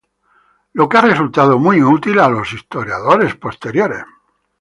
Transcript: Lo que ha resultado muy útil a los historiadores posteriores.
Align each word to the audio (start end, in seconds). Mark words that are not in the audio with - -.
Lo 0.73 0.89
que 0.89 0.97
ha 0.97 1.01
resultado 1.01 1.59
muy 1.59 1.83
útil 1.83 2.17
a 2.21 2.27
los 2.27 2.51
historiadores 2.53 3.35
posteriores. 3.35 4.03